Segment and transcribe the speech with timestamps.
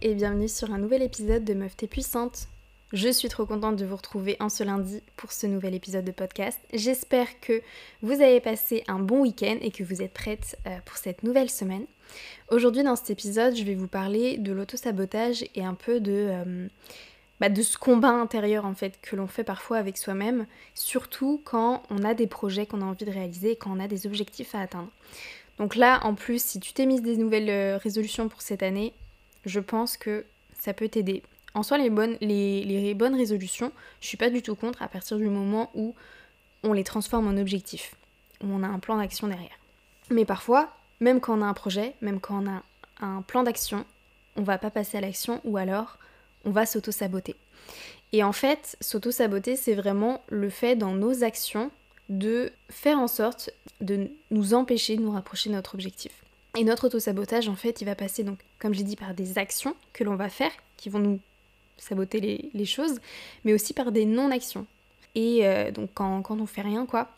[0.00, 2.48] Et bienvenue sur un nouvel épisode de Meuf T'es Puissante.
[2.92, 6.10] Je suis trop contente de vous retrouver en ce lundi pour ce nouvel épisode de
[6.10, 6.58] podcast.
[6.72, 7.62] J'espère que
[8.02, 11.48] vous avez passé un bon week-end et que vous êtes prête euh, pour cette nouvelle
[11.48, 11.84] semaine.
[12.50, 16.66] Aujourd'hui dans cet épisode, je vais vous parler de l'auto-sabotage et un peu de, euh,
[17.38, 21.84] bah, de ce combat intérieur en fait que l'on fait parfois avec soi-même, surtout quand
[21.90, 24.56] on a des projets qu'on a envie de réaliser et quand on a des objectifs
[24.56, 24.90] à atteindre.
[25.58, 28.92] Donc là, en plus, si tu t'es mise des nouvelles euh, résolutions pour cette année,
[29.48, 30.24] je pense que
[30.58, 31.22] ça peut t'aider.
[31.54, 35.16] En soi, les bonnes, les, bonnes résolutions, je suis pas du tout contre à partir
[35.16, 35.94] du moment où
[36.62, 37.94] on les transforme en objectifs,
[38.42, 39.58] où on a un plan d'action derrière.
[40.10, 42.62] Mais parfois, même quand on a un projet, même quand on a
[43.00, 43.84] un plan d'action,
[44.36, 45.98] on va pas passer à l'action ou alors
[46.44, 47.36] on va s'auto-saboter.
[48.12, 51.70] Et en fait, s'auto-saboter, c'est vraiment le fait dans nos actions
[52.08, 53.50] de faire en sorte
[53.80, 56.12] de nous empêcher de nous rapprocher de notre objectif.
[56.58, 59.76] Et notre auto-sabotage, en fait, il va passer, donc, comme j'ai dit, par des actions
[59.92, 61.20] que l'on va faire, qui vont nous
[61.76, 62.98] saboter les, choses,
[63.44, 64.66] mais aussi par des non-actions.
[65.14, 67.12] Et euh, donc, quand, quand on fait rien, quoi.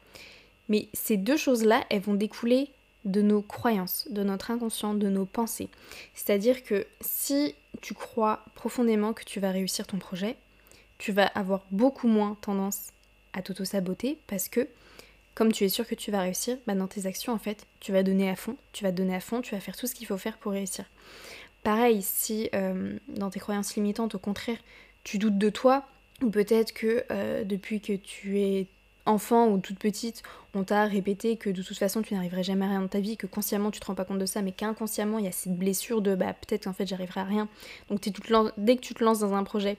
[0.69, 2.69] Mais ces deux choses-là, elles vont découler
[3.07, 5.71] de nos croyances, de notre inconscient, de nos pensées.
[6.13, 10.37] C'est-à-dire que si tu crois profondément que tu vas réussir ton projet,
[10.99, 12.89] tu vas avoir beaucoup moins tendance
[13.33, 14.69] à t'auto-saboter parce que
[15.35, 17.93] comme tu es sûr que tu vas réussir, bah dans tes actions en fait, tu
[17.93, 20.07] vas donner à fond, tu vas donner à fond, tu vas faire tout ce qu'il
[20.07, 20.85] faut faire pour réussir.
[21.63, 24.59] Pareil, si euh, dans tes croyances limitantes, au contraire,
[25.05, 25.87] tu doutes de toi,
[26.23, 28.67] ou peut-être que euh, depuis que tu es
[29.07, 30.23] enfant ou toute petite,
[30.55, 33.17] on t'a répété que de toute façon tu n'arriverais jamais à rien dans ta vie,
[33.17, 35.57] que consciemment tu te rends pas compte de ça, mais qu'inconsciemment il y a cette
[35.57, 37.49] blessure de bah peut-être qu'en fait j'arriverai à rien.
[37.89, 38.01] Donc
[38.57, 39.77] dès que tu te lances dans un projet,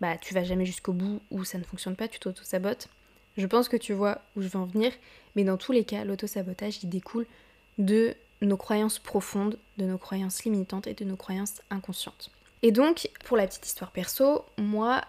[0.00, 2.88] bah tu vas jamais jusqu'au bout ou ça ne fonctionne pas, tu t'auto-sabotes.
[3.40, 4.92] Je pense que tu vois où je veux en venir,
[5.34, 7.26] mais dans tous les cas, l'auto-sabotage, il découle
[7.78, 12.30] de nos croyances profondes, de nos croyances limitantes et de nos croyances inconscientes.
[12.62, 15.00] Et donc, pour la petite histoire perso, moi,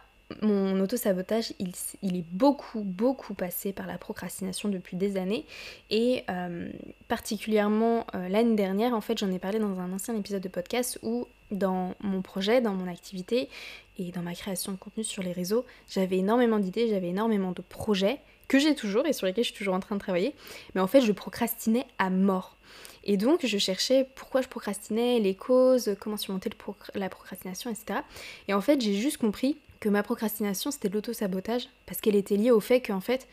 [0.42, 5.46] mon auto-sabotage, il, est beaucoup, beaucoup passé par la procrastination depuis des années.
[5.90, 6.72] Et euh,
[7.10, 11.00] particulièrement euh, l'année dernière, en fait, j'en ai parlé dans un ancien épisode de podcast
[11.04, 13.50] où dans mon projet, dans mon activité
[13.98, 17.62] et dans ma création de contenu sur les réseaux, j'avais énormément d'idées, j'avais énormément de
[17.62, 20.36] projets que j'ai toujours et sur lesquels je suis toujours en train de travailler.
[20.76, 22.58] Mais en fait, je procrastinais à mort.
[23.04, 26.50] Et donc, je cherchais pourquoi je procrastinais, les causes, comment surmonter
[26.94, 28.02] la procrastination, etc.
[28.48, 32.38] Et en fait, j'ai juste compris que ma procrastination, c'était de l'auto-sabotage, parce qu'elle était
[32.38, 33.28] liée au fait qu'en fait,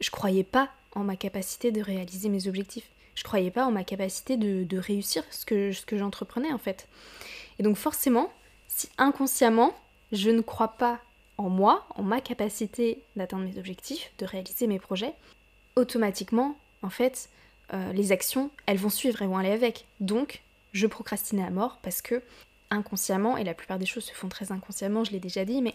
[0.00, 2.90] je croyais pas en ma capacité de réaliser mes objectifs.
[3.20, 6.88] Je croyais pas en ma capacité de, réussir ce que, j'entreprenais en fait.
[7.58, 8.32] Et donc forcément,
[8.66, 9.76] si inconsciemment,
[10.10, 11.00] je ne crois pas
[11.36, 15.12] en moi, en ma capacité d'atteindre mes objectifs, de réaliser mes projets,
[15.76, 17.28] automatiquement, en fait,
[17.74, 19.84] euh, les actions, elles vont suivre, elles vont aller avec.
[20.00, 20.40] Donc,
[20.72, 22.22] je procrastinais à mort parce que
[22.70, 25.74] inconsciemment, et la plupart des choses se font très inconsciemment, je l'ai déjà dit, mais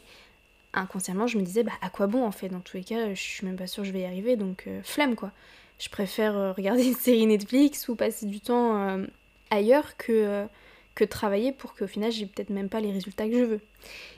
[0.73, 2.49] inconsciemment, je me disais, bah à quoi bon en fait?
[2.49, 4.63] Dans tous les cas, je suis même pas sûre que je vais y arriver, donc
[4.65, 5.31] euh, flemme quoi.
[5.79, 9.05] Je préfère euh, regarder une série Netflix ou passer du temps euh,
[9.51, 10.45] ailleurs que,
[10.95, 13.61] que travailler pour qu'au final, j'ai peut-être même pas les résultats que je veux.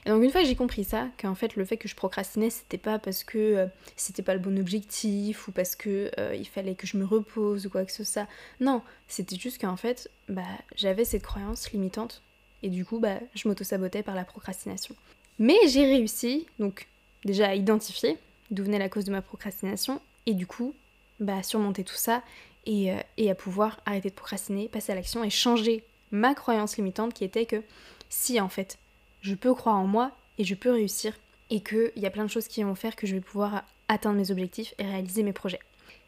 [0.05, 2.49] Et donc, une fois que j'ai compris ça, qu'en fait, le fait que je procrastinais,
[2.49, 6.87] c'était pas parce que c'était pas le bon objectif ou parce que il fallait que
[6.87, 8.27] je me repose ou quoi que ce soit.
[8.61, 10.43] Non, c'était juste qu'en fait, bah,
[10.75, 12.21] j'avais cette croyance limitante
[12.63, 14.95] et du coup, bah, je m'auto-sabotais par la procrastination.
[15.39, 16.87] Mais j'ai réussi, donc
[17.25, 18.17] déjà à identifier
[18.51, 20.73] d'où venait la cause de ma procrastination, et du coup,
[21.19, 22.23] bah, surmonter tout ça
[22.65, 26.77] et, euh, et à pouvoir arrêter de procrastiner, passer à l'action et changer ma croyance
[26.77, 27.63] limitante qui était que
[28.09, 28.77] si en fait
[29.21, 31.13] je peux croire en moi et je peux réussir
[31.49, 34.17] et qu'il y a plein de choses qui vont faire que je vais pouvoir atteindre
[34.17, 35.59] mes objectifs et réaliser mes projets.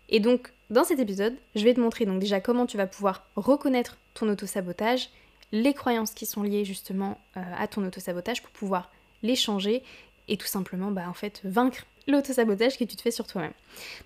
[0.10, 3.26] Et donc dans cet épisode, je vais te montrer donc déjà comment tu vas pouvoir
[3.36, 5.10] reconnaître ton auto-sabotage
[5.52, 8.92] les croyances qui sont liées justement euh, à ton autosabotage pour pouvoir
[9.24, 9.84] les changer
[10.28, 13.54] et tout simplement bah, en fait vaincre l'autosabotage que tu te fais sur toi-même.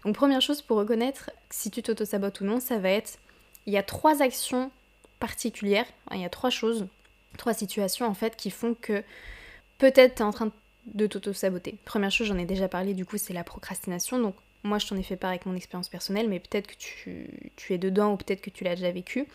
[0.05, 3.17] Donc première chose pour reconnaître si tu t'autosabotes ou non, ça va être
[3.65, 4.71] il y a trois actions
[5.19, 6.87] particulières, il y a trois choses,
[7.37, 9.03] trois situations en fait qui font que
[9.77, 10.51] peut-être tu es en train
[10.85, 11.77] de t'auto-saboter.
[11.85, 14.19] Première chose, j'en ai déjà parlé du coup, c'est la procrastination.
[14.19, 17.73] Donc moi, je t'en ai fait part avec mon expérience personnelle, mais peut-être que tu,
[17.73, 19.27] es dedans ou peut-être que tu l'as déjà vécu.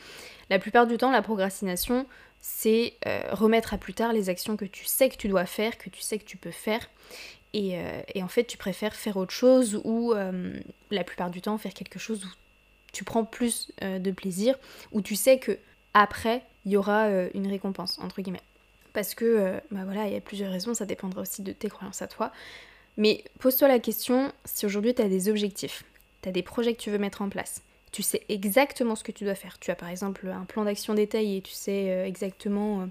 [0.51, 2.07] La plupart du temps, la procrastination,
[2.41, 5.77] c'est euh, remettre à plus tard les actions que tu sais que tu dois faire,
[5.77, 6.89] que tu sais que tu peux faire.
[7.55, 10.59] Et, euh, en fait, tu préfères faire autre chose ou euh,
[10.91, 12.29] la plupart du temps faire quelque chose où
[12.93, 14.59] tu prends plus de plaisir,
[14.93, 15.59] où tu sais que
[15.93, 18.43] après, il y aura une récompense, entre guillemets.
[18.95, 22.01] Parce que, bah voilà, il y a plusieurs raisons, ça dépendra aussi de tes croyances
[22.01, 22.33] à toi.
[22.99, 25.85] Mais pose-toi la question si aujourd'hui tu as des objectifs,
[26.23, 27.63] tu as des projets que tu veux mettre en place.
[27.93, 29.59] Tu sais exactement ce que tu dois faire.
[29.61, 32.89] Tu as par exemple un plan d'action détaillé, tu sais euh, exactement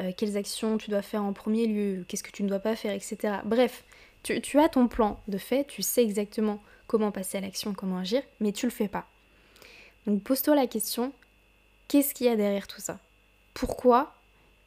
[0.00, 2.74] euh, quelles actions tu dois faire en premier lieu, qu'est-ce que tu ne dois pas
[2.74, 3.36] faire, etc.
[3.44, 3.84] Bref,
[4.24, 8.22] tu, as ton plan de fait, tu sais exactement comment passer à l'action, comment agir,
[8.40, 9.06] mais tu le fais pas.
[10.06, 11.12] Donc pose-toi la question,
[11.88, 12.98] qu'est-ce qu'il y a derrière tout ça?
[13.52, 14.14] Pourquoi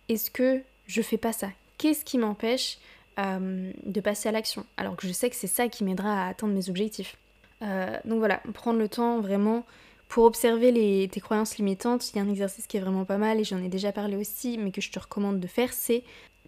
[0.09, 1.49] est-ce que je fais pas ça?
[1.77, 2.77] Qu'est-ce qui m'empêche
[3.19, 4.65] euh, de passer à l'action?
[4.77, 7.17] Alors que je sais que c'est ça qui m'aidera à atteindre mes objectifs.
[7.61, 9.65] Euh, donc voilà, prendre le temps vraiment
[10.07, 12.11] pour observer tes croyances limitantes.
[12.11, 14.15] Il y a un exercice qui est vraiment pas mal et j'en ai déjà parlé
[14.15, 16.03] aussi, mais que je te recommande de faire, c'est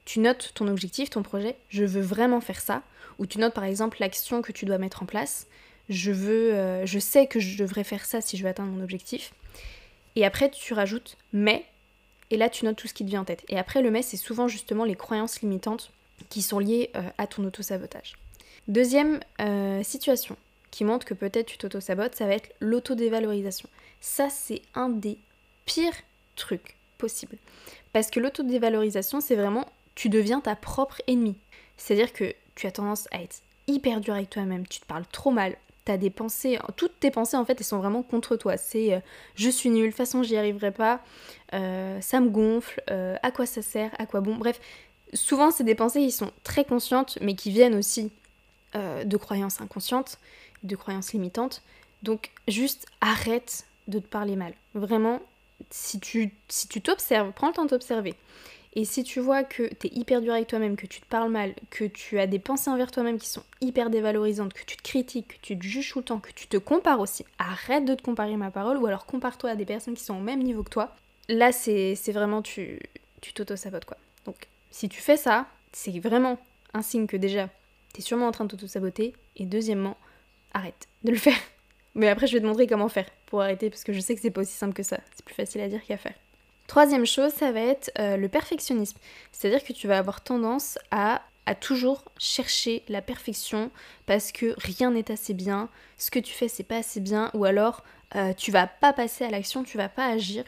[0.05, 2.81] tu notes ton objectif, ton projet, je veux vraiment faire ça,
[3.19, 5.45] ou tu notes par exemple l'action que tu dois mettre en place,
[5.89, 8.83] je veux, euh, je sais que je devrais faire ça si je veux atteindre mon
[8.83, 9.33] objectif.
[10.15, 11.65] Et après tu rajoutes mais,
[12.31, 13.43] et là tu notes tout ce qui te vient en tête.
[13.49, 15.91] Et après le mais c'est souvent justement les croyances limitantes
[16.29, 18.15] qui sont liées euh, à ton auto-sabotage.
[18.67, 20.37] Deuxième euh, situation
[20.71, 23.67] qui montre que peut-être tu t'auto-sabotes, ça va être l'autodévalorisation.
[23.99, 25.17] Ça c'est un des
[25.65, 26.01] pires
[26.35, 27.37] trucs possibles.
[27.91, 31.35] Parce que l'autodévalorisation c'est vraiment tu deviens ta propre ennemie.
[31.75, 35.31] C'est-à-dire que tu as tendance à être hyper dur avec toi-même, tu te parles trop
[35.31, 38.57] mal, t'as des pensées, toutes tes pensées en fait elles sont vraiment contre toi.
[38.57, 38.99] C'est euh,
[39.35, 40.99] je suis nulle, de toute façon j'y arriverai pas,
[41.53, 44.35] euh, ça me gonfle, euh, à quoi ça sert, à quoi bon.
[44.35, 44.59] Bref,
[45.13, 48.11] souvent c'est des pensées qui sont très conscientes mais qui viennent aussi
[48.75, 50.19] de croyances inconscientes,
[50.61, 51.63] de croyances limitantes.
[52.03, 54.53] Donc juste arrête de te parler mal.
[54.75, 55.21] Vraiment,
[55.71, 58.15] si tu si tu t'observes, prends le temps de t'observer
[58.73, 61.31] et si tu vois que tu es hyper dur avec toi-même, que tu te parles
[61.31, 64.83] mal, que tu as des pensées envers toi-même qui sont hyper dévalorisantes, que tu te
[64.83, 67.95] critiques, que tu te juges tout le temps, que tu te compares aussi, arrête de
[67.95, 70.63] te comparer ma parole ou alors compare-toi à des personnes qui sont au même niveau
[70.63, 70.95] que toi.
[71.29, 72.79] Là, c'est vraiment tu
[73.21, 73.97] tu t'auto-sabotes quoi.
[74.25, 76.37] Donc, si tu fais ça, c'est vraiment
[76.73, 77.49] un signe que déjà,
[77.93, 79.13] tu es sûrement en train de t'auto-saboter.
[79.35, 79.97] Et deuxièmement,
[80.53, 81.37] arrête de le faire.
[81.95, 84.21] Mais après, je vais te montrer comment faire pour arrêter parce que je sais que
[84.21, 84.99] c'est pas aussi simple que ça.
[85.15, 86.13] C'est plus facile à dire qu'à faire.
[86.69, 88.99] Troisième chose, ça va être euh, le perfectionnisme.
[89.31, 91.23] C'est-à-dire que tu vas avoir tendance à,
[91.61, 93.71] toujours chercher la perfection
[94.05, 95.67] parce que rien n'est assez bien,
[95.97, 97.83] ce que tu fais c'est pas assez bien, ou alors
[98.15, 100.43] euh, tu vas pas passer à l'action, tu vas pas agir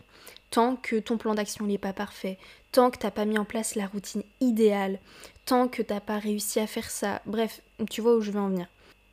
[0.51, 2.38] tant que ton plan d'action n'est pas parfait,
[2.71, 5.00] tant que t'as pas mis en place la routine idéale,
[5.45, 7.24] tant que t'as pas réussi à faire ça.
[7.25, 8.67] Bref, tu vois où je veux en venir.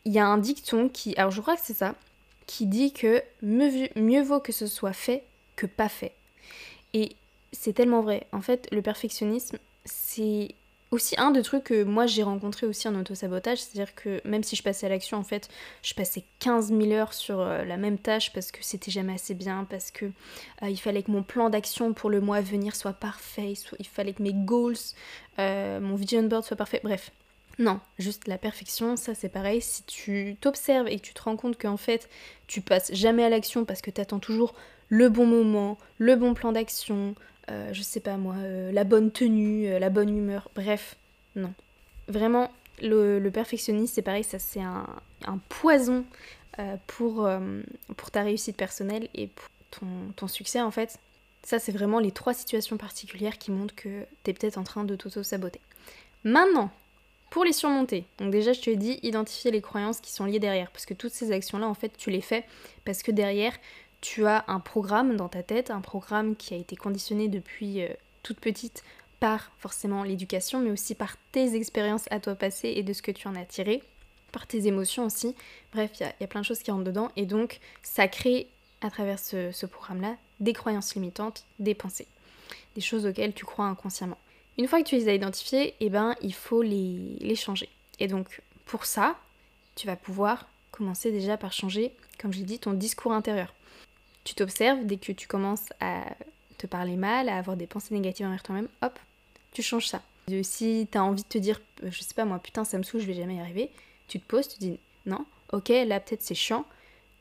[0.04, 1.94] Il y a un dicton qui, alors je crois que c'est ça,
[2.46, 5.24] qui dit que mieux vaut que ce soit fait
[5.56, 6.12] que pas fait.
[6.94, 7.16] Et
[7.52, 8.26] c'est tellement vrai.
[8.32, 10.54] En fait, le perfectionnisme, c'est
[10.90, 14.56] aussi un des trucs que moi j'ai rencontré aussi en auto-sabotage, c'est-à-dire que même si
[14.56, 15.48] je passais à l'action, en fait,
[15.82, 19.34] je passais 15 000 heures sur euh, la même tâche parce que c'était jamais assez
[19.34, 22.74] bien, parce que euh, il fallait que mon plan d'action pour le mois à venir
[22.74, 24.76] soit parfait, il fallait que mes goals,
[25.38, 27.10] euh, mon vision board soit parfait, bref.
[27.58, 29.60] Non, juste la perfection, ça c'est pareil.
[29.60, 32.08] Si tu t'observes et que tu te rends compte qu'en fait
[32.46, 34.54] tu passes jamais à l'action parce que tu attends toujours
[34.88, 37.14] le bon moment, le bon plan d'action,
[37.50, 40.96] euh, je sais pas moi, euh, la bonne tenue, euh, la bonne humeur, bref,
[41.34, 41.52] non.
[42.06, 42.50] Vraiment,
[42.80, 44.86] le, perfectionnisme, c'est pareil, ça c'est un,
[45.48, 46.04] poison
[46.86, 47.28] pour,
[47.96, 50.98] pour ta réussite personnelle et pour ton, ton succès en fait.
[51.42, 54.96] Ça, c'est vraiment les trois situations particulières qui montrent que t'es peut-être en train de
[54.96, 55.60] t'auto-saboter.
[56.24, 56.70] Maintenant,
[57.30, 60.70] pour les surmonter, donc déjà je te dit, identifier les croyances qui sont liées derrière,
[60.70, 62.44] parce que toutes ces actions-là, en fait, tu les fais
[62.84, 63.52] parce que derrière,
[64.00, 67.88] tu as un programme dans ta tête, un programme qui a été conditionné depuis euh,
[68.22, 68.82] toute petite
[69.20, 73.10] par forcément l'éducation, mais aussi par tes expériences à toi passées et de ce que
[73.10, 73.82] tu en as tiré,
[74.32, 75.34] par tes émotions aussi.
[75.72, 78.48] Bref, il y, a plein de choses qui rentrent dedans, et donc ça crée
[78.80, 82.06] à travers ce, programme-là des croyances limitantes, des pensées,
[82.76, 84.18] des choses auxquelles tu crois inconsciemment.
[84.58, 87.68] Une fois que tu les as identifiées, eh ben, il faut les, les changer.
[88.00, 89.16] Et donc pour ça,
[89.76, 93.54] tu vas pouvoir commencer déjà par changer, comme je l'ai dit, ton discours intérieur
[94.28, 96.04] tu t'observes, dès que tu commences à
[96.58, 98.98] te parler mal, à avoir des pensées négatives envers toi-même, hop,
[99.52, 100.02] tu changes ça.
[100.42, 102.82] Si tu as envie de te dire, euh, je sais pas moi, putain, ça me
[102.82, 103.70] saoule, je vais jamais y arriver,
[104.06, 106.66] tu te poses, tu te dis, non, ok, là peut-être c'est chiant,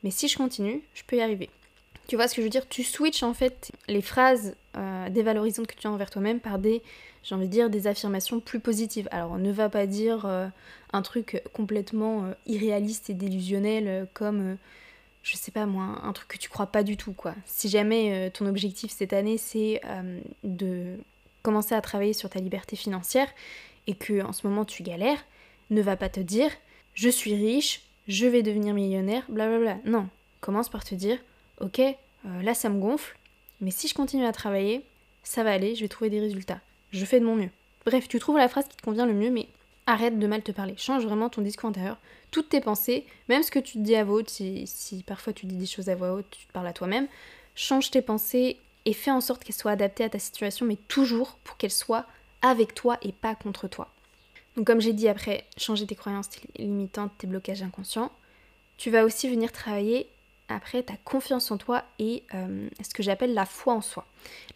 [0.02, 1.48] mais si je continue, je peux y arriver.
[2.08, 2.68] Tu vois ce que je veux dire?
[2.68, 6.82] Tu switches en fait les phrases euh, dévalorisantes que tu as envers toi-même par des,
[7.22, 9.08] j'ai envie de dire, des affirmations plus positives.
[9.12, 10.48] Alors ne va pas dire euh,
[10.92, 14.56] un truc complètement irréaliste et délusionnel comme
[15.28, 17.34] je sais pas moi, un truc que tu crois pas du tout quoi.
[17.44, 20.96] Si jamais euh, ton objectif cette année c'est euh, de
[21.42, 23.28] commencer à travailler sur ta liberté financière
[23.86, 25.22] et que en ce moment tu galères,
[25.70, 26.50] ne va pas te dire
[26.94, 29.78] je suis riche, je vais devenir millionnaire, blablabla.
[29.84, 30.08] Non,
[30.40, 31.18] commence par te dire
[31.60, 33.16] ok, euh, là ça me gonfle,
[33.60, 34.84] mais si je continue à travailler,
[35.22, 36.60] ça va aller, je vais trouver des résultats.
[36.90, 37.50] Je fais de mon mieux.
[37.84, 39.48] Bref, tu trouves la phrase qui te convient le mieux, mais
[39.86, 40.74] arrête de mal te parler.
[40.76, 41.98] Change vraiment ton discours intérieur,
[42.30, 45.46] toutes tes pensées, même ce que tu te dis à voix haute, si, parfois tu
[45.46, 47.08] dis des choses à voix haute, tu te parles à toi-même,
[47.54, 51.38] change tes pensées et fais en sorte qu'elle soit adaptée à ta situation, mais toujours
[51.44, 52.06] pour qu'elle soit
[52.42, 53.88] avec toi et pas contre toi.
[54.56, 58.12] Donc comme j'ai dit après, changer tes croyances limitantes, tes blocages inconscients,
[58.76, 60.08] tu vas aussi venir travailler
[60.48, 64.06] après ta confiance en toi et euh, ce que j'appelle la foi en soi.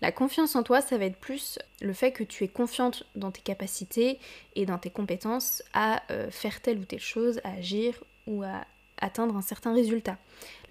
[0.01, 3.31] La confiance en toi, ça va être plus le fait que tu es confiante dans
[3.31, 4.19] tes capacités
[4.57, 8.65] et dans tes compétences à euh, faire telle ou telle chose, à agir ou à
[8.99, 10.17] atteindre un certain résultat.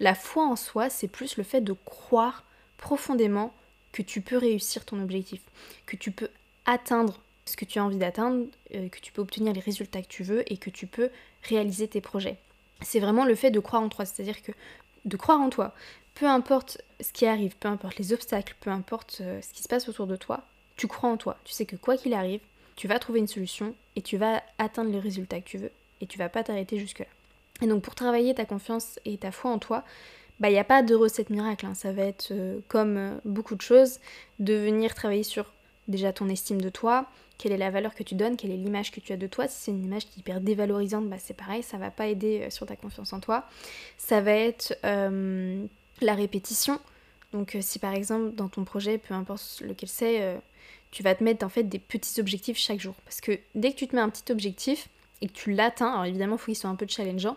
[0.00, 2.44] La foi en soi, c'est plus le fait de croire
[2.76, 3.54] profondément
[3.92, 5.40] que tu peux réussir ton objectif,
[5.86, 6.30] que tu peux
[6.64, 10.08] atteindre ce que tu as envie d'atteindre, euh, que tu peux obtenir les résultats que
[10.08, 11.10] tu veux et que tu peux
[11.42, 12.38] réaliser tes projets.
[12.80, 14.52] C'est vraiment le fait de croire en toi, c'est-à-dire que
[15.04, 15.74] de croire en toi,
[16.14, 19.68] peu importe ce qui arrive, peu importe les obstacles, peu importe euh, ce qui se
[19.68, 20.42] passe autour de toi,
[20.76, 21.38] tu crois en toi.
[21.44, 22.40] Tu sais que quoi qu'il arrive,
[22.76, 26.06] tu vas trouver une solution et tu vas atteindre les résultats que tu veux et
[26.06, 27.06] tu vas pas t'arrêter jusque-là.
[27.60, 29.84] Et donc pour travailler ta confiance et ta foi en toi,
[30.40, 31.74] bah il n'y a pas de recette miracle, hein.
[31.74, 34.00] ça va être euh, comme beaucoup de choses,
[34.38, 35.52] de venir travailler sur
[35.88, 37.08] déjà ton estime de toi,
[37.38, 39.48] quelle est la valeur que tu donnes, quelle est l'image que tu as de toi.
[39.48, 42.42] Si c'est une image qui est hyper dévalorisante, bah c'est pareil, ça va pas aider
[42.42, 43.48] euh, sur ta confiance en toi.
[43.98, 45.64] Ça va être euh,
[46.00, 46.80] la répétition.
[47.32, 50.40] Donc euh, si par exemple dans ton projet, peu importe lequel c'est,
[50.92, 52.94] tu vas te mettre en fait des petits objectifs chaque jour.
[53.04, 54.88] Parce que dès que tu te mets un petit objectif
[55.20, 57.36] et que tu l'atteins, alors évidemment il faut qu'il soit un peu challengeant,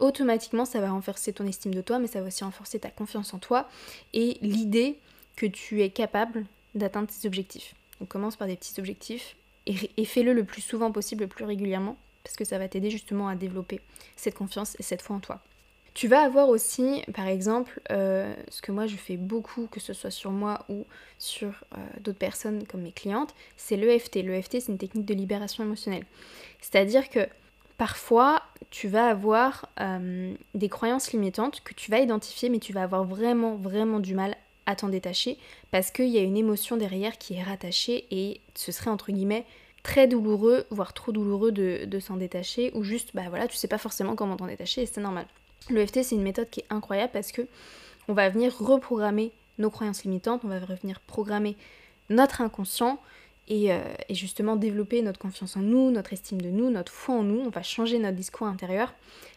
[0.00, 3.34] automatiquement ça va renforcer ton estime de toi, mais ça va aussi renforcer ta confiance
[3.34, 3.68] en toi
[4.12, 4.98] et l'idée
[5.36, 7.74] que tu es capable d'atteindre tes objectifs.
[8.00, 9.36] On commence par des petits objectifs
[9.66, 13.28] et, fais-le le plus souvent possible, le plus régulièrement, parce que ça va t'aider justement
[13.28, 13.80] à développer
[14.16, 15.40] cette confiance et cette foi en toi.
[15.94, 19.92] Tu vas avoir aussi, par exemple, euh, ce que moi je fais beaucoup, que ce
[19.92, 20.86] soit sur moi ou
[21.18, 24.16] sur euh, d'autres personnes comme mes clientes, c'est l'EFT.
[24.16, 26.04] L'EFT, c'est une technique de libération émotionnelle.
[26.60, 27.28] C'est-à-dire que
[27.78, 32.82] parfois, tu vas avoir euh, des croyances limitantes que tu vas identifier, mais tu vas
[32.82, 34.36] avoir vraiment, vraiment du mal
[34.66, 35.38] à t'en détacher
[35.70, 39.44] parce qu'il y a une émotion derrière qui est rattachée et ce serait entre guillemets
[39.82, 43.78] très douloureux, voire trop douloureux de, s'en détacher ou juste bah voilà tu sais pas
[43.78, 45.26] forcément comment t'en détacher et c'est normal.
[45.70, 47.42] L'EFT c'est une méthode qui est incroyable parce que
[48.08, 51.56] on va venir reprogrammer nos croyances limitantes, on va revenir programmer
[52.10, 52.98] notre inconscient
[53.48, 57.14] et, euh, et, justement développer notre confiance en nous, notre estime de nous, notre foi
[57.14, 58.94] en nous, on va changer notre discours intérieur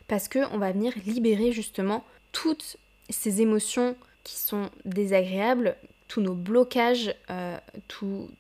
[0.08, 2.78] parce que on va venir libérer justement toutes
[3.10, 3.96] ces émotions
[4.28, 5.78] qui sont désagréables,
[6.10, 7.58] tous nos blocages, euh,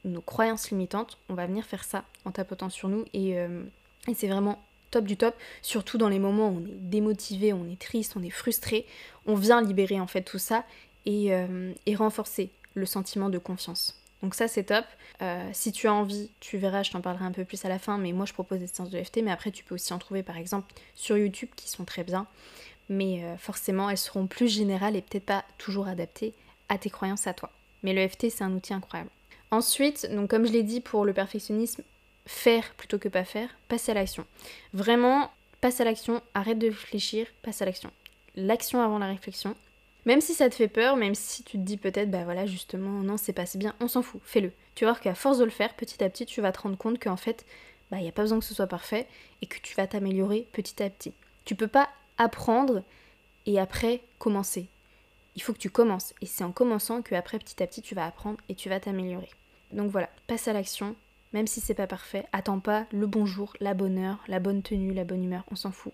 [0.03, 3.63] nos croyances limitantes, on va venir faire ça en tapotant sur nous euh,
[4.09, 7.69] et, c'est vraiment top du top, surtout dans les moments où on est démotivé, on
[7.69, 8.85] est triste, on est frustré,
[9.25, 10.65] on vient libérer en fait tout ça
[11.05, 14.01] et, euh, et renforcer le sentiment de confiance.
[14.21, 14.85] Donc ça c'est top.
[15.53, 17.97] si tu as envie, tu verras, je t'en parlerai un peu plus à la fin,
[17.97, 20.21] mais moi je propose des séances de FT, mais après tu peux aussi en trouver
[20.21, 22.27] par exemple sur YouTube qui sont très bien
[22.89, 26.33] mais euh, forcément elles seront plus générales et peut-être pas toujours adaptées
[26.69, 27.51] à tes croyances à toi.
[27.83, 29.11] Mais le FT c'est un outil incroyable.
[29.51, 31.83] Ensuite, donc comme je l'ai dit pour le perfectionnisme,
[32.25, 34.25] faire plutôt que pas faire, passe à l'action.
[34.73, 37.91] Vraiment, passe à l'action, arrête de réfléchir, passe à l'action.
[38.35, 39.55] L'action avant la réflexion.
[40.05, 43.01] Même si ça te fait peur, même si tu te dis peut-être, bah voilà, justement,
[43.01, 44.51] non, c'est pas si bien, on s'en fout, fais-le.
[44.75, 46.77] Tu vas voir qu'à force de le faire, petit à petit, tu vas te rendre
[46.77, 47.45] compte qu'en fait,
[47.91, 49.07] bah, il n'y a pas besoin que ce soit parfait
[49.41, 51.13] et que tu vas t'améliorer petit à petit.
[51.45, 52.83] Tu peux pas apprendre
[53.45, 54.67] et après commencer.
[55.35, 57.95] Il faut que tu commences et c'est en commençant que après petit à petit tu
[57.95, 59.29] vas apprendre et tu vas t'améliorer.
[59.71, 60.95] Donc voilà, passe à l'action,
[61.33, 64.61] même si c'est pas parfait, attends pas le bon jour, la bonne heure, la bonne
[64.61, 65.93] tenue, la bonne humeur, on s'en fout.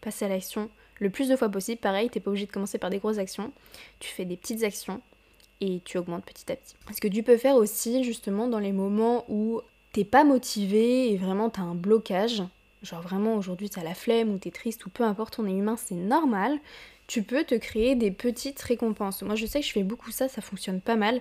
[0.00, 2.90] Passe à l'action le plus de fois possible, pareil, t'es pas obligé de commencer par
[2.90, 3.52] des grosses actions,
[3.98, 5.00] tu fais des petites actions
[5.60, 6.74] et tu augmentes petit à petit.
[6.94, 9.60] Ce que tu peux faire aussi justement dans les moments où
[9.92, 12.42] t'es pas motivé et vraiment t'as un blocage,
[12.84, 15.76] genre vraiment aujourd'hui t'as la flemme ou t'es triste ou peu importe, on est humain,
[15.76, 16.58] c'est normal,
[17.06, 19.22] tu peux te créer des petites récompenses.
[19.22, 21.20] Moi je sais que je fais beaucoup ça, ça fonctionne pas mal.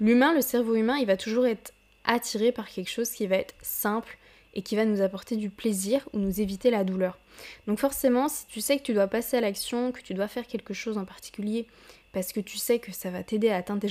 [0.00, 1.72] L'humain, le cerveau humain, il va toujours être
[2.04, 4.18] attiré par quelque chose qui va être simple
[4.54, 7.18] et qui va nous apporter du plaisir ou nous éviter la douleur.
[7.66, 10.46] Donc forcément, si tu sais que tu dois passer à l'action, que tu dois faire
[10.46, 11.66] quelque chose en particulier,
[12.12, 13.82] parce que tu sais que ça va t'aider à atteindre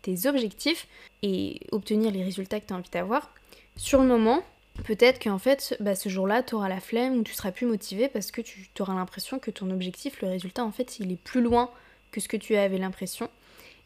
[0.00, 0.88] tes, objectifs
[1.22, 3.34] et obtenir les résultats que tu as envie d'avoir,
[3.76, 4.42] sur le moment,
[4.82, 8.08] peut-être qu'en fait, bah, ce jour-là, tu auras la flemme ou tu seras plus motivé
[8.08, 11.40] parce que tu auras l'impression que ton objectif, le résultat, en fait, il est plus
[11.40, 11.70] loin
[12.10, 13.30] que ce que tu avais l'impression.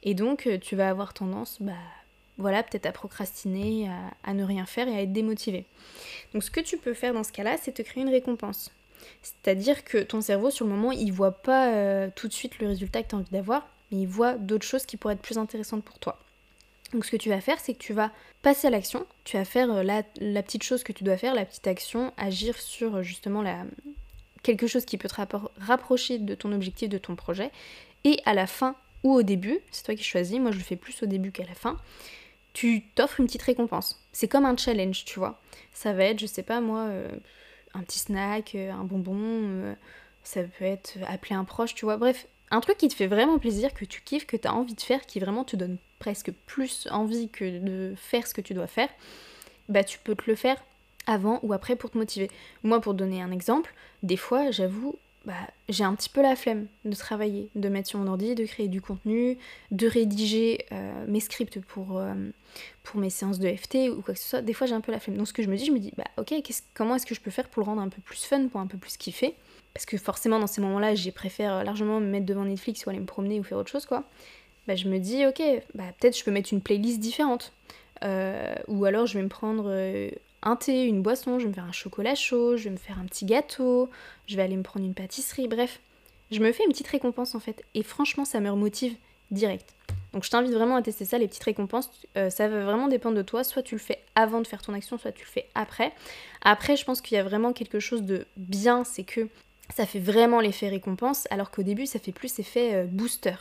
[0.02, 1.72] Et donc, euh, tu vas avoir tendance, bah,
[2.38, 3.90] voilà, peut-être à procrastiner,
[4.24, 5.66] à, ne rien faire et à être démotivé.
[6.32, 8.70] Donc, ce que tu peux faire dans ce cas-là, c'est te créer une récompense.
[9.22, 12.68] C'est-à-dire que ton cerveau, sur le moment, il voit pas euh, tout de suite le
[12.68, 15.38] résultat que tu as envie d'avoir, mais il voit d'autres choses qui pourraient être plus
[15.38, 16.18] intéressantes pour toi.
[16.92, 18.10] Donc ce que tu vas faire, c'est que tu vas
[18.42, 20.02] passer à l'action, tu vas faire euh, la,
[20.42, 23.64] petite chose que tu dois faire, la petite action, agir sur euh, justement la,
[24.42, 27.50] quelque chose qui peut te rapprocher de ton objectif, de ton projet.
[28.04, 30.76] Et à la fin ou au début, c'est toi qui choisis, moi je le fais
[30.76, 31.76] plus au début qu'à la fin,
[32.54, 34.02] tu t'offres une petite récompense.
[34.12, 35.40] C'est comme un challenge, tu vois.
[35.72, 37.10] Ça va être, je sais pas moi, euh,
[37.74, 39.76] un petit snack, un bonbon,
[40.24, 41.98] ça peut être appeler un proche, tu vois.
[41.98, 44.74] Bref, un truc qui te fait vraiment plaisir, que tu kiffes, que tu as envie
[44.74, 48.54] de faire, qui vraiment te donne presque plus envie que de faire ce que tu
[48.54, 48.88] dois faire,
[49.68, 50.62] bah tu peux te le faire
[51.06, 52.30] avant ou après pour te motiver.
[52.62, 55.34] Moi, pour donner un exemple, des fois, j'avoue, bah,
[55.68, 58.68] j'ai un petit peu la flemme de travailler, de mettre sur mon ordi, de créer
[58.68, 59.38] du contenu,
[59.70, 62.14] de rédiger euh, mes scripts pour, euh,
[62.82, 64.42] pour mes séances de FT ou quoi que ce soit.
[64.42, 65.16] Des fois, j'ai un peu la flemme.
[65.16, 66.34] Donc, ce que je me dis, je me dis, bah ok,
[66.74, 68.66] comment est-ce que je peux faire pour le rendre un peu plus fun, pour un
[68.66, 69.34] peu plus kiffer?
[69.74, 73.00] Parce que forcément, dans ces moments-là, j'ai préfère largement me mettre devant Netflix ou aller
[73.00, 74.04] me promener ou faire autre chose, quoi.
[74.68, 75.42] Bah, je me dis, ok,
[75.74, 77.52] bah, peut-être je peux mettre une playlist différente.
[78.04, 79.72] Euh, ou alors, je vais me prendre
[80.42, 82.98] un thé, une boisson, je vais me faire un chocolat chaud, je vais me faire
[83.00, 83.90] un petit gâteau,
[84.26, 85.80] je vais aller me prendre une pâtisserie, bref.
[86.30, 87.64] Je me fais une petite récompense en fait.
[87.74, 88.94] Et franchement, ça me remotive
[89.30, 89.74] direct.
[90.12, 91.90] Donc je t'invite vraiment à tester ça, les petites récompenses.
[92.16, 93.44] Euh, ça va vraiment dépendre de toi.
[93.44, 95.92] Soit tu le fais avant de faire ton action, soit tu le fais après.
[96.42, 99.28] Après, je pense qu'il y a vraiment quelque chose de bien, c'est que
[99.74, 103.34] ça fait vraiment l'effet récompense, alors qu'au début, ça fait plus effet euh, booster.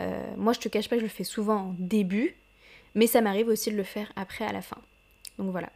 [0.00, 2.34] Euh, moi, je te cache pas que je le fais souvent en début,
[2.94, 4.78] mais ça m'arrive aussi de le faire après à la fin.
[5.38, 5.70] Donc voilà.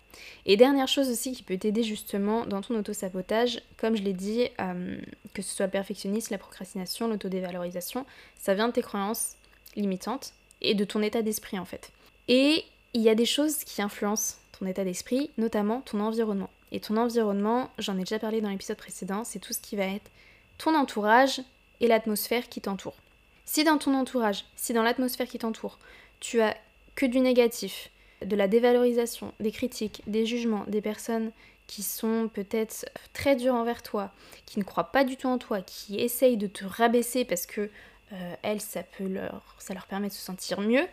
[0.45, 4.49] Et dernière chose aussi qui peut t'aider justement dans ton auto-sabotage, comme je l'ai dit,
[4.61, 4.97] euh,
[5.35, 8.05] que ce soit le perfectionnisme, la procrastination, l'autodévalorisation,
[8.39, 9.37] ça vient de tes croyances
[9.77, 11.93] limitantes et de ton état d'esprit en fait.
[12.29, 16.51] Et il y a des choses qui influencent ton état d'esprit, notamment ton environnement.
[16.73, 19.85] Et ton environnement, j'en ai déjà parlé dans l'épisode précédent, c'est tout ce qui va
[19.85, 20.11] être
[20.59, 21.41] ton entourage
[21.81, 22.97] et l'atmosphère qui t'entoure.
[23.45, 25.79] Si dans ton entourage, si dans l'atmosphère qui t'entoure,
[26.21, 26.57] tu as
[26.95, 27.91] que du négatif,
[28.25, 31.33] de la dévalorisation, des critiques, des jugements, des personnes
[31.67, 34.13] qui sont peut-être très dures envers toi,
[34.47, 37.71] qui ne croient pas du tout en toi, qui essayent de te rabaisser parce que
[38.13, 40.87] euh, elles, ça peut leur, ça leur permet de se sentir mieux,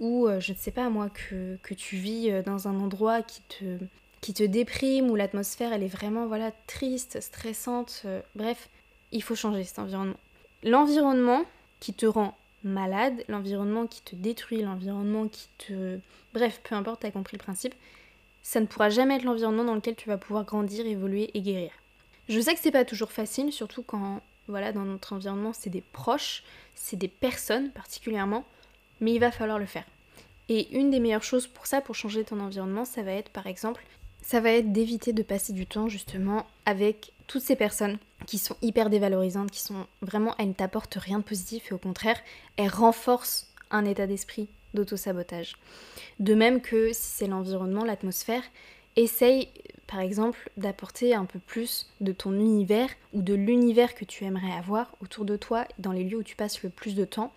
[0.00, 3.22] ou euh, je ne sais pas moi que, que, tu vis euh, dans un endroit
[3.22, 3.78] qui te,
[4.20, 8.68] qui te déprime, où l'atmosphère elle est vraiment voilà triste, stressante, bref,
[9.12, 10.18] il faut changer cet environnement.
[10.64, 11.44] L'environnement
[11.80, 15.98] qui te rend malade, l'environnement qui te détruit, l'environnement qui te...
[16.34, 17.74] Bref, peu importe, t'as compris le principe,
[18.42, 21.70] ça ne pourra jamais être l'environnement dans lequel tu vas pouvoir grandir, évoluer et guérir.
[22.28, 25.80] Je sais que c'est pas toujours facile, surtout quand, voilà, dans notre environnement, c'est des
[25.80, 26.42] proches,
[26.74, 28.44] c'est des personnes particulièrement,
[29.00, 29.84] mais il va falloir le faire.
[30.48, 33.46] Et une des meilleures choses pour ça, pour changer ton environnement, ça va être par
[33.46, 33.84] exemple,
[34.22, 38.56] ça va être d'éviter de passer du temps justement avec toutes ces personnes qui sont
[38.60, 42.18] hyper dévalorisantes, qui sont vraiment, elles ne t'apportent rien de positif et au contraire,
[42.58, 45.56] elles renforcent un état d'esprit d'auto-sabotage.
[46.20, 48.42] De même que si c'est l'environnement, l'atmosphère,
[48.96, 49.48] essaye
[49.86, 54.52] par exemple d'apporter un peu plus de ton univers ou de l'univers que tu aimerais
[54.52, 57.32] avoir autour de toi, dans les lieux où tu passes le plus de temps.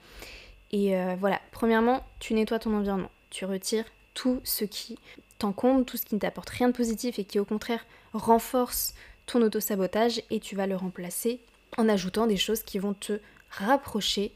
[0.74, 5.00] Et euh, voilà, premièrement, tu nettoies ton environnement, tu retires tout ce qui
[5.38, 8.94] t'encombre, tout ce qui ne t'apporte rien de positif et qui au contraire renforce
[9.26, 11.40] ton auto-sabotage et tu vas le remplacer
[11.78, 14.32] en ajoutant des choses qui vont te rapprocher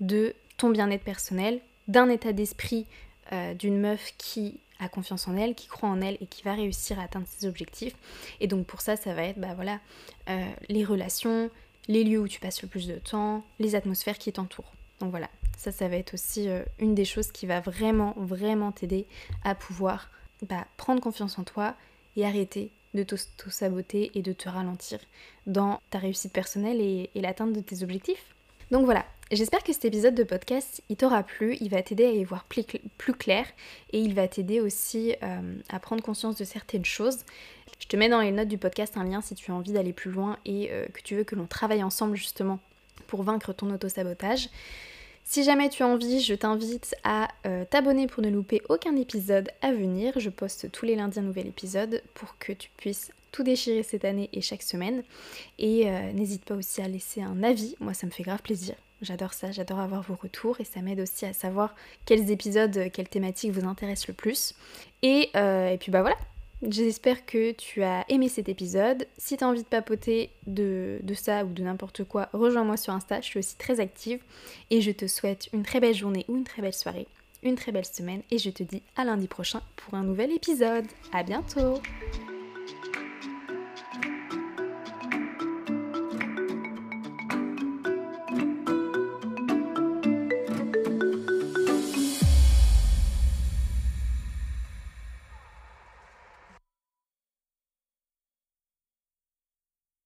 [0.00, 2.86] de ton bien-être personnel, d'un état d'esprit
[3.32, 6.54] euh, d'une meuf qui a confiance en elle, qui croit en elle et qui va
[6.54, 7.94] réussir à atteindre ses objectifs.
[8.40, 9.80] Et donc pour ça, ça va être bah voilà,
[10.28, 11.50] euh, les relations,
[11.88, 14.72] les lieux où tu passes le plus de temps, les atmosphères qui t'entourent.
[15.00, 18.72] Donc voilà, ça, ça va être aussi euh, une des choses qui va vraiment, vraiment
[18.72, 19.06] t'aider
[19.44, 20.10] à pouvoir
[20.48, 21.74] bah, prendre confiance en toi
[22.16, 24.98] et arrêter de t'auto-saboter et de te ralentir
[25.46, 28.34] dans ta réussite personnelle et, l'atteinte de tes objectifs.
[28.70, 32.10] Donc voilà, j'espère que cet épisode de podcast, il t'aura plu, il va t'aider à
[32.10, 32.64] y voir plus,
[33.14, 33.46] clair
[33.92, 37.20] et il va t'aider aussi euh, à prendre conscience de certaines choses.
[37.80, 39.92] Je te mets dans les notes du podcast un lien si tu as envie d'aller
[39.92, 42.58] plus loin et euh, que tu veux que l'on travaille ensemble justement
[43.06, 44.50] pour vaincre ton auto-sabotage.
[45.30, 49.50] Si jamais tu as envie, je t'invite à euh, t'abonner pour ne louper aucun épisode
[49.60, 50.18] à venir.
[50.18, 54.06] Je poste tous les lundis un nouvel épisode pour que tu puisses tout déchirer cette
[54.06, 55.02] année et chaque semaine.
[55.58, 58.74] Et euh, n'hésite pas aussi à laisser un avis, moi ça me fait grave plaisir.
[59.02, 61.74] J'adore ça, j'adore avoir vos retours et ça m'aide aussi à savoir
[62.06, 64.54] quels épisodes, quelles thématiques vous intéressent le plus.
[65.02, 66.16] Et, euh, et puis bah voilà,
[66.62, 69.06] J'espère que tu as aimé cet épisode.
[69.16, 72.92] Si tu as envie de papoter de, de ça ou de n'importe quoi, rejoins-moi sur
[72.92, 74.20] Insta, je suis aussi très active.
[74.70, 77.06] Et je te souhaite une très belle journée ou une très belle soirée,
[77.44, 78.22] une très belle semaine.
[78.32, 80.86] Et je te dis à lundi prochain pour un nouvel épisode.
[81.12, 81.80] À bientôt